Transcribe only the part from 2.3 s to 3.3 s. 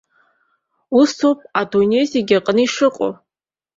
аҟны ишыҟоу.